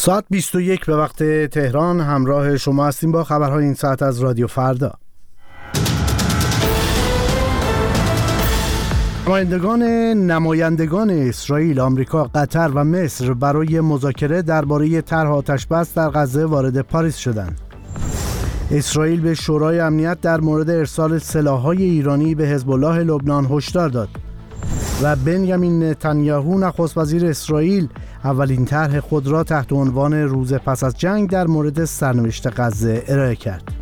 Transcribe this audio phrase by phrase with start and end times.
[0.00, 4.92] ساعت 21 به وقت تهران همراه شما هستیم با خبرهای این ساعت از رادیو فردا
[9.26, 9.82] نمایندگان
[10.12, 17.16] نمایندگان اسرائیل، آمریکا، قطر و مصر برای مذاکره درباره طرح آتشبس در غزه وارد پاریس
[17.16, 17.60] شدند.
[18.70, 24.08] اسرائیل به شورای امنیت در مورد ارسال سلاح‌های ایرانی به حزب الله لبنان هشدار داد.
[25.02, 27.88] و بنیامین نتانیاهو نخست وزیر اسرائیل
[28.24, 33.36] اولین طرح خود را تحت عنوان روز پس از جنگ در مورد سرنوشت غزه ارائه
[33.36, 33.79] کرد.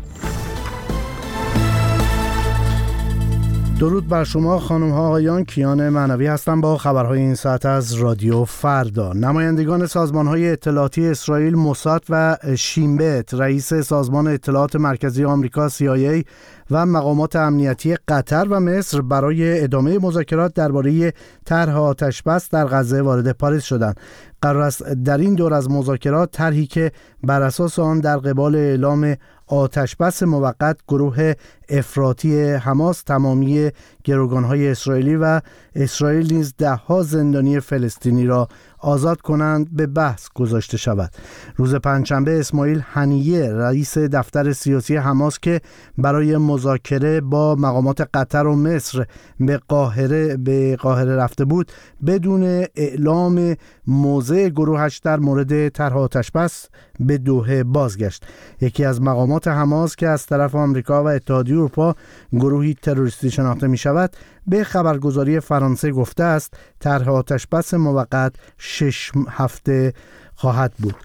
[3.79, 8.45] درود بر شما خانم ها آقایان کیان معنوی هستم با خبرهای این ساعت از رادیو
[8.45, 9.13] فردا.
[9.13, 16.23] نمایندگان سازمان های اطلاعاتی اسرائیل موساد و شیمبت رئیس سازمان اطلاعات مرکزی آمریکا CIA
[16.71, 21.13] و مقامات امنیتی قطر و مصر برای ادامه مذاکرات درباره
[21.45, 23.99] طرح آتشبس در غزه وارد پاریس شدند.
[24.41, 26.91] قرار است در این دور از مذاکرات طرحی که
[27.23, 29.15] بر اساس آن در قبال اعلام
[29.49, 31.33] آتشبس موقت گروه
[31.69, 33.71] افراطی حماس تمامی
[34.03, 35.41] گروگانهای اسرائیلی و
[35.75, 38.47] اسرائیل نیز دهها زندانی فلسطینی را
[38.79, 41.11] آزاد کنند به بحث گذاشته شود.
[41.55, 45.61] روز پنجشنبه اسماعیل هنیه رئیس دفتر سیاسی حماس که
[45.97, 49.05] برای مذاکره با مقامات قطر و مصر
[49.39, 51.71] به قاهره به قاهره رفته بود
[52.05, 53.55] بدون اعلام
[53.87, 56.69] موضع گروهش در مورد طرح آتشبس
[56.99, 58.25] به دوحه بازگشت.
[58.61, 61.95] یکی از مقامات حماس که از طرف آمریکا و اتحادیه اروپا
[62.33, 64.15] گروهی تروریستی شناخته می شود
[64.47, 68.33] به خبرگزاری فرانسه گفته است طرح آتشبس موقت
[68.69, 69.93] شش هفته
[70.35, 70.95] خواهد بود.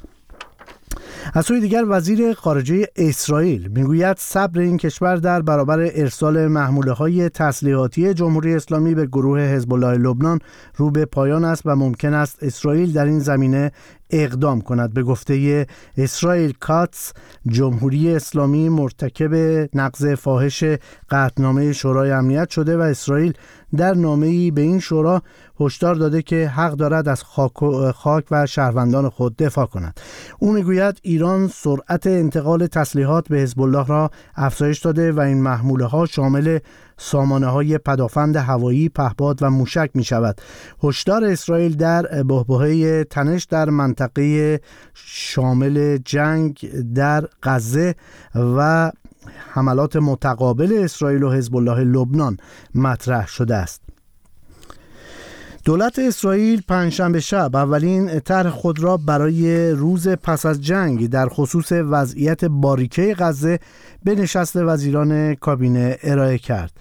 [1.35, 7.29] از سوی دیگر وزیر خارجه اسرائیل می‌گوید صبر این کشور در برابر ارسال محموله های
[7.29, 10.39] تسلیحاتی جمهوری اسلامی به گروه حزب الله لبنان
[10.77, 13.73] رو به پایان است و ممکن است اسرائیل در این زمینه
[14.11, 15.67] اقدام کند به گفته
[15.97, 17.13] اسرائیل کاتس
[17.49, 19.35] جمهوری اسلامی مرتکب
[19.75, 20.65] نقض فاحش
[21.11, 23.33] قطنامه شورای امنیت شده و اسرائیل
[23.77, 25.23] در نامه‌ای به این شورا
[25.61, 30.01] هشدار داده که حق دارد از خاک, و شهروندان خود دفاع کند.
[30.39, 35.85] او می‌گوید ایران سرعت انتقال تسلیحات به حزب الله را افزایش داده و این محموله
[35.85, 36.59] ها شامل
[36.97, 40.41] سامانه های پدافند هوایی پهپاد و موشک می شود
[40.83, 43.94] هشدار اسرائیل در بحبوحه تنش در منطقه
[44.95, 47.95] شامل جنگ در غزه
[48.35, 48.93] و
[49.53, 52.37] حملات متقابل اسرائیل و حزب الله لبنان
[52.75, 53.85] مطرح شده است
[55.65, 61.73] دولت اسرائیل پنجشنبه شب اولین طرح خود را برای روز پس از جنگ در خصوص
[61.73, 63.59] وضعیت باریکه غزه
[64.05, 66.73] به نشست وزیران کابینه ارائه کرد.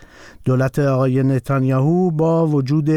[0.45, 2.89] دولت آقای نتانیاهو با وجود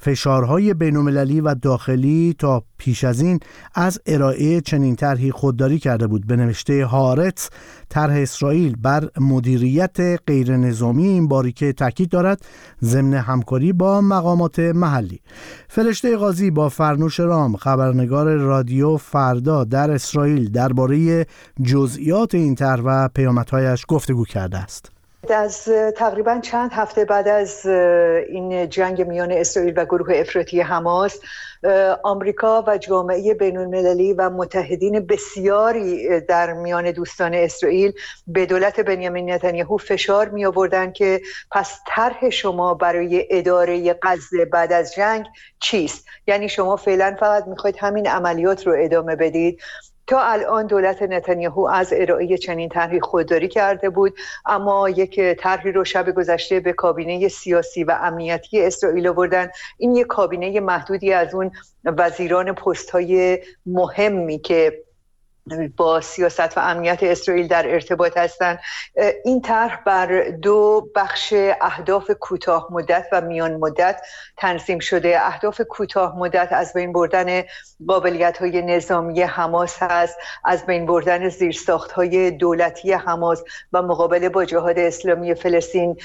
[0.00, 3.40] فشارهای بینالمللی و داخلی تا پیش از این
[3.74, 6.26] از ارائه چنین طرحی خودداری کرده بود.
[6.26, 7.50] به نوشته هارت
[7.88, 12.44] طرح اسرائیل بر مدیریت غیر نظامی این باریکه تاکید دارد
[12.82, 15.20] ضمن همکاری با مقامات محلی.
[15.68, 21.26] فرشته قاضی با فرنوش رام خبرنگار رادیو فردا در اسرائیل درباره
[21.62, 24.99] جزئیات این طرح و پیامدهایش گفتگو کرده است.
[25.28, 25.64] از
[25.96, 27.66] تقریبا چند هفته بعد از
[28.28, 31.20] این جنگ میان اسرائیل و گروه افراطی حماس
[32.02, 37.92] آمریکا و جامعه بین المللی و متحدین بسیاری در میان دوستان اسرائیل
[38.26, 41.20] به دولت بنیامین نتانیاهو فشار می آوردن که
[41.50, 45.26] پس طرح شما برای اداره غزه بعد از جنگ
[45.60, 49.60] چیست؟ یعنی شما فعلا فقط می‌خواید همین عملیات رو ادامه بدید.
[50.10, 54.14] تا الان دولت نتانیاهو از ارائه چنین طرحی خودداری کرده بود
[54.46, 59.50] اما یک طرحی رو شب گذشته به کابینه سیاسی و امنیتی اسرائیل آوردن.
[59.78, 61.50] این یک کابینه محدودی از اون
[61.84, 64.82] وزیران پست های مهمی که
[65.76, 68.58] با سیاست و امنیت اسرائیل در ارتباط هستند
[69.24, 74.00] این طرح بر دو بخش اهداف کوتاه مدت و میان مدت
[74.36, 75.26] تنظیم شده.
[75.26, 77.42] اهداف کوتاه مدت از بین بردن
[77.88, 83.42] قابلیت های نظامی حماس هست از بین بردن زیرساخت های دولتی حماس
[83.72, 85.96] و مقابله با جهاد اسلامی فلسطین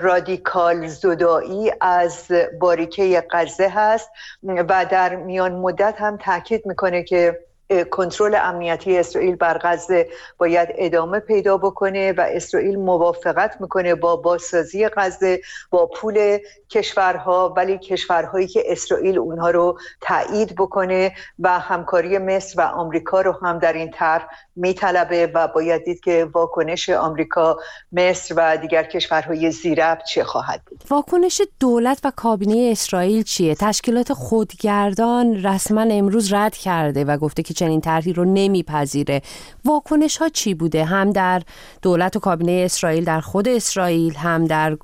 [0.00, 4.10] رادیکال زدایی از باریکه غزه هست
[4.42, 7.45] و در میان مدت هم تاکید می‌کنه که
[7.90, 10.08] کنترل امنیتی اسرائیل بر غزه
[10.38, 15.40] باید ادامه پیدا بکنه و اسرائیل موافقت می‌کنه با بازسازی غزه
[15.70, 16.38] با پول
[16.70, 23.32] کشورها ولی کشورهایی که اسرائیل اونها رو تایید بکنه و همکاری مصر و آمریکا رو
[23.42, 24.26] هم در این طرح
[24.56, 27.56] میطلبه و باید دید که واکنش آمریکا
[27.92, 30.84] مصر و دیگر کشورهای زیرب چه خواهد بود.
[30.90, 37.54] واکنش دولت و کابینه اسرائیل چیه؟ تشکیلات خودگردان رسما امروز رد کرده و گفته که
[37.56, 39.22] چنین طرحی رو نمیپذیره.
[39.64, 41.42] واکنش ها چی بوده؟ هم در
[41.82, 44.76] دولت و کابینه اسرائیل در خود اسرائیل هم در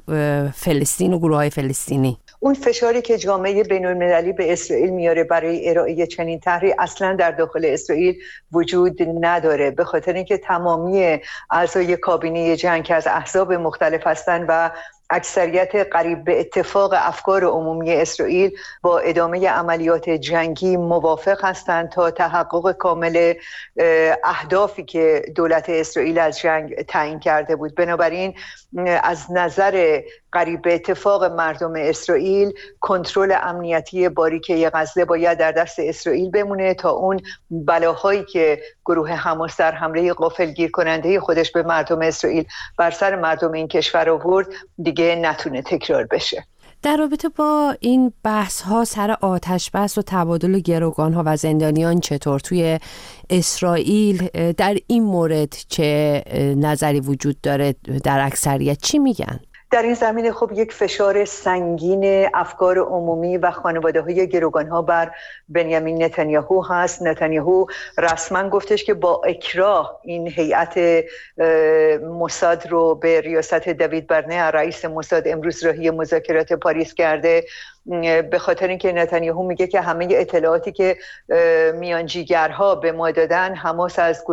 [0.54, 2.18] فلسطین و گروه های فلسطینی.
[2.40, 7.30] اون فشاری که جامعه بین المللی به اسرائیل میاره برای ارائه چنین طرحی اصلا در
[7.30, 8.14] داخل اسرائیل
[8.52, 9.70] وجود نداره.
[9.70, 11.18] به خاطر اینکه تمامی
[11.50, 14.70] اعضای کابینه جنگ که از احزاب مختلف هستند و
[15.12, 18.50] اکثریت قریب به اتفاق افکار عمومی اسرائیل
[18.82, 23.34] با ادامه عملیات جنگی موافق هستند تا تحقق کامل
[24.24, 27.74] اهدافی که دولت اسرائیل از جنگ تعیین کرده بود.
[27.74, 28.34] بنابراین
[29.02, 36.30] از نظر قریب به اتفاق مردم اسرائیل کنترل امنیتی باریکه غزه باید در دست اسرائیل
[36.30, 37.20] بمونه تا اون
[37.50, 42.44] بلاهایی که گروه حماس در حمله غافلگیر کننده خودش به مردم اسرائیل
[42.78, 44.46] بر سر مردم این کشور آورد
[44.82, 46.44] دیگه نتونه تکرار بشه.
[46.82, 52.00] در رابطه با این بحث ها سر آتش بس و تبادل گروگان ها و زندانیان
[52.00, 52.78] چطور توی
[53.30, 56.22] اسرائیل؟ در این مورد چه
[56.56, 57.74] نظری وجود داره؟
[58.04, 59.40] در اکثریت چی میگن؟
[59.72, 65.10] در این زمینه خب یک فشار سنگین افکار عمومی و خانواده های گروگان ها بر
[65.48, 67.02] بنیامین نتانیاهو هست.
[67.02, 67.66] نتانیاهو
[67.98, 71.04] رسما گفتش که با اکراه این هیئت
[72.02, 77.44] موساد رو به ریاست دوید برنه رئیس موساد امروز راهی مذاکرات پاریس کرده.
[78.30, 80.96] به خاطر اینکه نتانیاهو میگه که همه اطلاعاتی که
[81.74, 84.24] میانجیگرها به ما دادن حماس از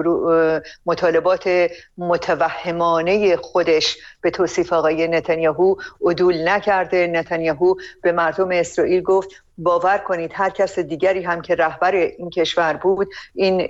[0.85, 5.75] مطالبات متوهمانه خودش به توصیف آقای نتانیاهو
[6.05, 7.07] عدول نکرده.
[7.07, 9.29] نتانیاهو به مردم اسرائیل گفت
[9.59, 13.67] باور کنید هر کس دیگری هم که رهبر این کشور بود این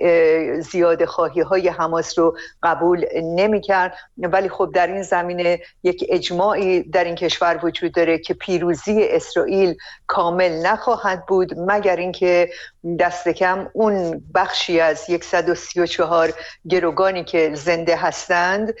[0.60, 6.82] زیاده خواهی های حماس رو قبول نمی کرد ولی خب در این زمینه یک اجماعی
[6.82, 9.74] در این کشور وجود داره که پیروزی اسرائیل
[10.06, 12.50] کامل نخواهد بود مگر اینکه
[12.98, 16.32] دست کم اون بخشی از 134
[16.68, 18.74] گروگانی که زنده هستند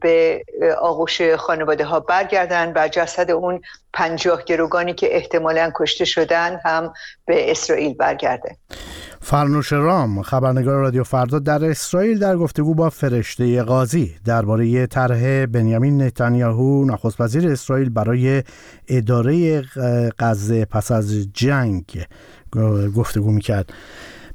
[0.00, 0.44] به
[0.80, 3.60] آغوش خانواده ها برگردن و جسد اون
[3.94, 6.92] پنجاه گروگانی که احتمالا کشته شدن هم
[7.26, 8.56] به اسرائیل برگرده.
[9.20, 16.02] فرنوش رام خبرنگار رادیو فردا در اسرائیل در گفتگو با فرشته قاضی درباره طرح بنیامین
[16.02, 18.42] نتانیاهو نخست وزیر اسرائیل برای
[18.88, 19.62] اداره
[20.18, 21.84] غزه پس از جنگ
[22.96, 23.72] گفتگو می‌کرد.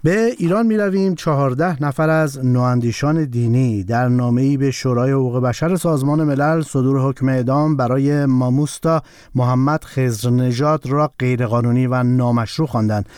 [0.08, 5.76] به ایران می رویم چهارده نفر از نواندیشان دینی در نامه‌ای به شورای حقوق بشر
[5.76, 9.02] سازمان ملل صدور حکم اعدام برای ماموستا
[9.36, 13.10] محمد خزر نژاد را غیرقانونی و نامشروع خواندند.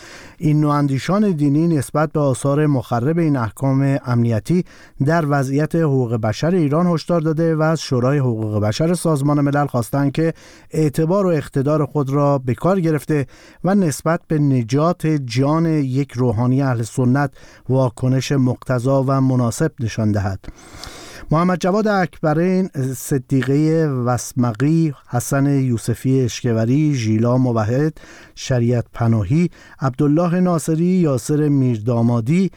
[0.41, 4.65] این نواندیشان دینی نسبت به آثار مخرب این احکام امنیتی
[5.05, 10.11] در وضعیت حقوق بشر ایران هشدار داده و از شورای حقوق بشر سازمان ملل خواستند
[10.11, 10.33] که
[10.71, 13.27] اعتبار و اقتدار خود را به کار گرفته
[13.63, 17.31] و نسبت به نجات جان یک روحانی اهل سنت
[17.69, 20.39] واکنش مقتضا و مناسب نشان دهد.
[21.31, 27.93] محمد جواد اکبرین صدیقه وسمقی حسن یوسفی اشکوری ژیلا موحد
[28.35, 29.49] شریعت پناهی
[29.81, 32.51] عبدالله ناصری یاسر میردامادی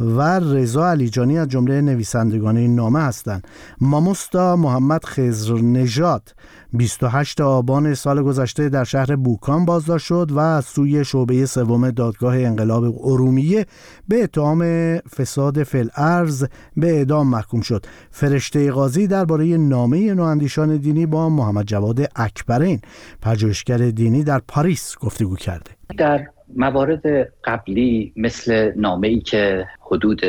[0.00, 3.46] و رضا علیجانی از جمله نویسندگان این نامه هستند.
[3.80, 6.34] ماموستا محمد خزر نژاد
[6.74, 12.38] 28 آبان سال گذشته در شهر بوکان بازداشت شد و از سوی شعبه سوم دادگاه
[12.38, 13.66] انقلاب ارومیه
[14.08, 14.62] به اتهام
[14.98, 16.44] فساد فل ارز
[16.76, 17.86] به اعدام محکوم شد.
[18.10, 22.80] فرشته قاضی درباره نامه نواندیشان دینی با محمد جواد اکبرین
[23.22, 25.70] پژوهشگر دینی در پاریس گفتگو کرده.
[25.98, 26.26] در
[26.56, 27.02] موارد
[27.44, 30.20] قبلی مثل نامه ای که حدود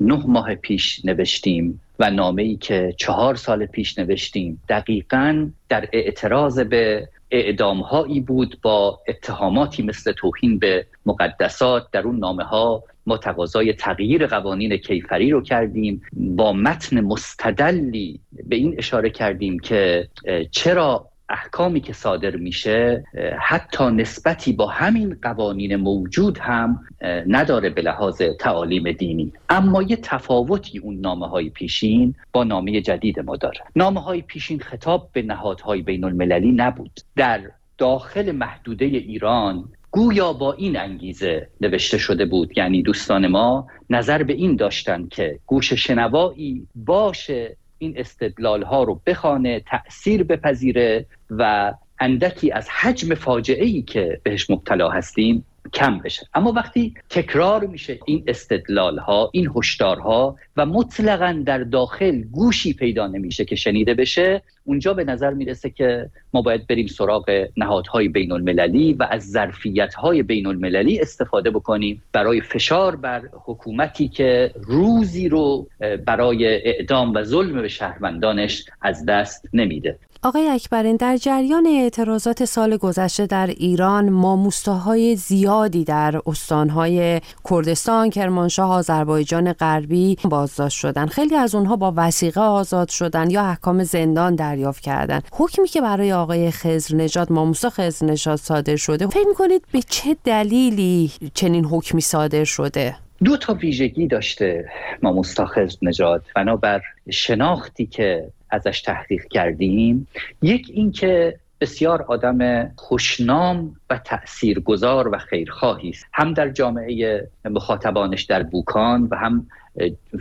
[0.00, 6.60] نه ماه پیش نوشتیم و نامه ای که چهار سال پیش نوشتیم دقیقا در اعتراض
[6.60, 13.16] به اعدام هایی بود با اتهاماتی مثل توهین به مقدسات در اون نامه ها ما
[13.16, 20.08] تقاضای تغییر قوانین کیفری رو کردیم با متن مستدلی به این اشاره کردیم که
[20.50, 23.04] چرا احکامی که صادر میشه
[23.40, 26.80] حتی نسبتی با همین قوانین موجود هم
[27.26, 29.32] نداره به لحاظ تعالیم دینی.
[29.48, 33.60] اما یه تفاوتی اون نامه های پیشین با نامه جدید ما داره.
[33.76, 37.00] نامه های پیشین خطاب به نهادهای بین المللی نبود.
[37.16, 37.40] در
[37.78, 42.58] داخل محدوده ایران گویا با این انگیزه نوشته شده بود.
[42.58, 49.00] یعنی دوستان ما نظر به این داشتن که گوش شنوایی باشه این استدلال ها رو
[49.06, 56.26] بخانه تأثیر بپذیره و اندکی از حجم فاجعه ای که بهش مبتلا هستیم کم بشه.
[56.34, 63.06] اما وقتی تکرار میشه این استدلال ها این هشدارها و مطلقا در داخل گوشی پیدا
[63.06, 68.32] نمیشه که شنیده بشه اونجا به نظر می‌رسه که ما باید بریم سراغ نهادهای بین
[68.32, 72.02] المللی و از ظرفیت های بین المللی استفاده بکنیم.
[72.12, 75.68] برای فشار بر حکومتی که روزی رو
[76.06, 79.98] برای اعدام و ظلم به شهروندانش از دست نمیده.
[80.22, 87.20] آقای اکبرین در جریان اعتراضات سال گذشته در ایران ماموستاهای زیادی در استانهای
[87.50, 91.06] کردستان، کرمانشاه، آذربایجان غربی بازداشت شدن.
[91.06, 95.20] خیلی از اونها با وسیقه آزاد شدن یا احکام زندان دریافت کردن.
[95.32, 100.16] حکمی که برای آقای خزر نجات ماموستا خزر نجات صادر شده، فکر می‌کنید به چه
[100.24, 104.68] دلیلی چنین حکمی صادر شده؟ دو تا ویژگی داشته
[105.02, 110.08] ما خزر نجات بنابر شناختی که ازش تحقیق کردیم.
[110.42, 116.06] یک اینکه بسیار آدم خوشنام و تاثیرگذار و خیرخواهی است.
[116.12, 119.46] هم در جامعه مخاطبانش در بوکان و هم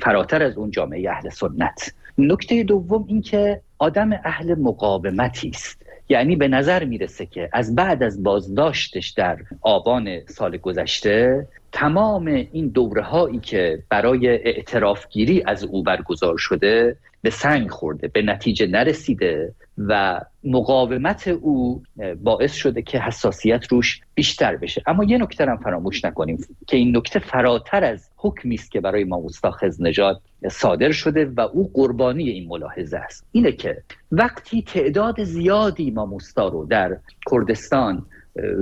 [0.02, 1.94] فراتر از اون جامعه اهل سنت.
[2.18, 5.82] نکته دوم اینکه آدم اهل مقاومتی است.
[6.10, 12.68] یعنی به نظر می‌رسه که از بعد از بازداشتش در آبان سال گذشته تمام این
[12.68, 19.54] دوره هایی که برای اعترافگیری از او برگزار شده به سنگ خورده به نتیجه نرسیده
[19.78, 21.84] و مقاومت او
[22.24, 24.84] باعث شده که حساسیت روش بیشتر بشه.
[24.88, 29.04] اما یه نکته هم فراموش نکنیم که این نکته فراتر از حکمی است که برای
[29.04, 30.20] ماموستا نجات
[30.52, 33.26] صادر شده و او قربانی این ملاحظه است.
[33.32, 36.98] اینه که وقتی تعداد زیادی ماموستا رو در
[37.32, 38.06] کردستان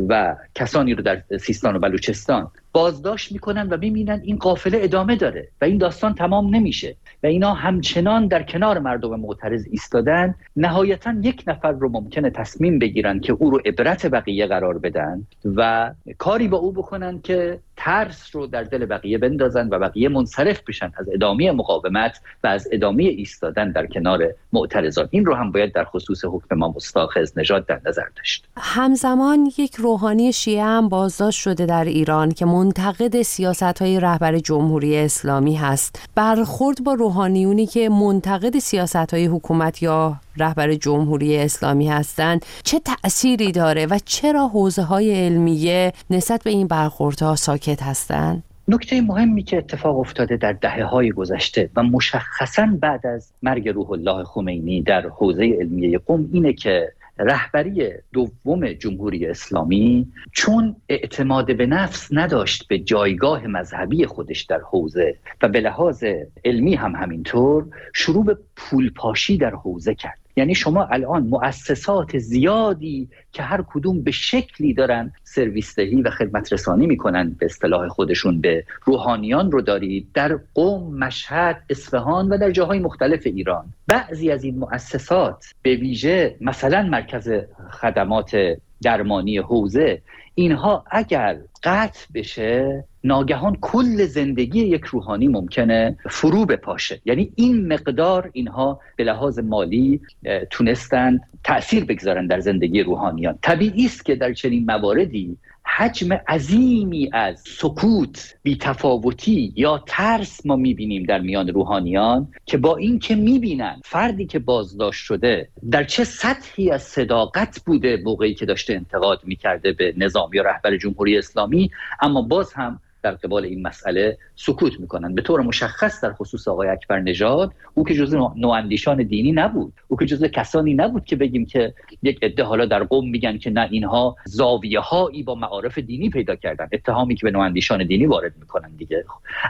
[0.10, 5.48] و کسانی رو در سیستان و بلوچستان بازداشت می‌کنن و می‌بینن این قافله ادامه داره
[5.62, 10.36] و این داستان تمام نمیشه و اینا همچنان در کنار مردم معترض ایستادن.
[10.56, 15.92] نهایتا یک نفر رو ممکنه تصمیم بگیرن که او رو عبرت بقیه قرار بدن و
[16.18, 20.92] کاری با او بکنن که ترس رو در دل بقیه بندازن و بقیه منصرف بشن
[20.98, 25.08] از ادامه مقاومت و از ادامه ایستادن در کنار معترضان.
[25.12, 28.46] این رو هم باید در خصوص حکم ما مستاخذ نژاد در نظر داشت.
[28.58, 34.98] همزمان یک روحانی شیعه هم بازداشت شده در ایران که منتقد سیاست های رهبر جمهوری
[34.98, 42.46] اسلامی هست برخورد با روحانیونی که منتقد سیاست های حکومت یا رهبر جمهوری اسلامی هستند
[42.64, 49.02] چه تأثیری داره و چرا حوزه های علمیه نسبت به این برخوردها ساکت هستند؟ نکته
[49.02, 54.24] مهمی که اتفاق افتاده در دهه های گذشته و مشخصا بعد از مرگ روح الله
[54.24, 62.08] خمینی در حوزه علمیه قوم اینه که رهبری دوم جمهوری اسلامی چون اعتماد به نفس
[62.12, 66.04] نداشت به جایگاه مذهبی خودش در حوزه و به لحاظ
[66.46, 70.25] علمی هم همینطور شروع به پولپاشی در حوزه کرد.
[70.36, 76.54] یعنی شما الان مؤسسات زیادی که هر کدوم به شکلی دارن سرویس دهی و خدمت
[76.54, 82.52] رسانی می‌کنن به اصطلاح خودشون به روحانیان رو دارید در قوم مشهد اصفهان و در
[82.52, 83.66] جاهای مختلف ایران.
[83.88, 87.32] بعضی از این مؤسسات به ویژه مثلا مرکز
[87.72, 88.38] خدمات
[88.84, 90.02] درمانی حوزه
[90.36, 97.02] اینها اگر قطع بشه ناگهان کل زندگی یک روحانی ممکنه فرو بپاشه.
[97.06, 100.02] یعنی این مقدار اینها به لحاظ مالی
[100.50, 103.40] تونستند تاثیر بگذارن در زندگی روحانیان.
[103.42, 105.38] طبیعی است که در چنین مواردی
[105.78, 113.16] حجم عظیمی از سکوت بیتفاوتی یا ترس ما می‌بینیم در میان روحانیان که با اینکه
[113.16, 119.20] می‌بینن فردی که بازداشت شده در چه سطحی از صداقت بوده موقعی که داشته انتقاد
[119.24, 121.72] می‌کرده به نظام یا رهبر جمهوری اسلامی
[122.02, 125.16] اما باز هم در قبال این مسئله سکوت می‌کنن.
[125.16, 129.74] به طور مشخص در خصوص آقای اکبر نژاد او که جزء نواندیشان دینی نبود.
[129.88, 133.50] او که جزء کسانی نبود که بگیم که یک عده حالا در قوم میگن که
[133.50, 136.68] نه اینها زاویه هایی با معارف دینی پیدا کردن.
[136.72, 139.06] اتهامی که به نواندیشان دینی وارد می‌کنن دیگه.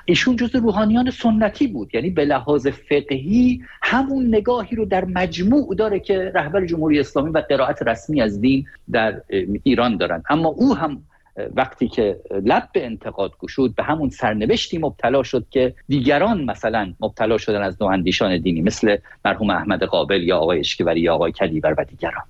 [0.05, 1.95] ایشون جزء روحانیان سنتی بود.
[1.95, 7.43] یعنی به لحاظ فقهی همون نگاهی رو در مجموع داره که رهبر جمهوری اسلامی و
[7.49, 9.21] قرائت رسمی از دین در
[9.63, 10.23] ایران دارن.
[10.29, 11.01] اما او هم
[11.55, 17.37] وقتی که لب به انتقاد گشود به همون سرنوشتی مبتلا شد که دیگران مثلا مبتلا
[17.37, 21.83] شدن از نواندیشان دینی مثل مرحوم احمد قابل یا آقای اشکوری یا آقای کلیور و
[21.83, 22.23] دیگران.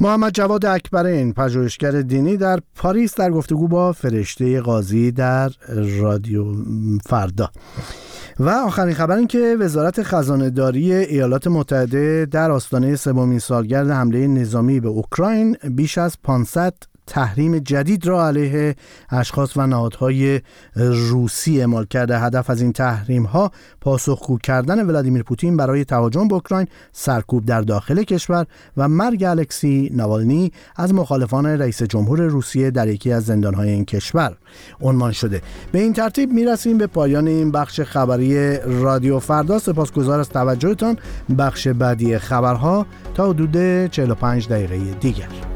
[0.00, 5.50] محمد جواد اکبرین پژوهشگر دینی در پاریس در گفتگو با فرشته قاضی در
[6.00, 6.44] رادیو
[7.06, 7.50] فردا.
[8.40, 14.26] و آخرین خبر این که وزارت خزانه داری ایالات متحده در آستانه سومین سالگرد حمله
[14.26, 16.74] نظامی به اوکراین بیش از 500
[17.06, 18.76] تحریم جدید را علیه
[19.10, 20.40] اشخاص و نهادهای
[20.76, 22.18] روسی اعمال کرده.
[22.18, 27.60] هدف از این تحریم ها پاسخگو کردن ولادیمیر پوتین برای تهاجم به اوکراین سرکوب در
[27.60, 28.46] داخل کشور
[28.76, 34.36] و مرگ الکسی نوالنی از مخالفان رئیس جمهور روسیه در یکی از زندانهای این کشور
[34.80, 35.42] عنوان شده.
[35.72, 39.58] به این ترتیب می‌رسیم به پایان این بخش خبری رادیو فردا.
[39.58, 40.98] سپاسگزار از توجهتان.
[41.38, 45.55] بخش بعدی خبرها تا حدود 45 دقیقه دیگر.